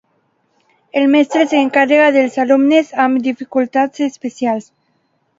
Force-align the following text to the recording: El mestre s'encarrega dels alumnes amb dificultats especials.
El 0.99 1.03
mestre 1.15 1.43
s'encarrega 1.51 2.07
dels 2.15 2.37
alumnes 2.43 2.89
amb 3.03 3.19
dificultats 3.27 4.03
especials. 4.07 4.67